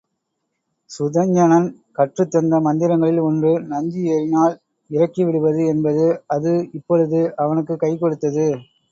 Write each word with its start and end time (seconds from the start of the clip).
சுதஞ்சணன் 0.89 1.67
கற்றுத் 1.91 2.31
தந்த 2.31 2.59
மந்திரங்களில் 2.59 3.19
ஒன்று 3.21 3.51
நஞ்சு 3.65 3.99
ஏறினால் 4.13 4.55
இறக்கிவிடுவது 4.89 5.61
என்பது 5.67 6.05
அது 6.27 6.53
இப்பொழுது 6.73 7.19
அவனுக்குக் 7.37 7.79
கை 7.79 7.91
கொடுத்தது. 7.97 8.47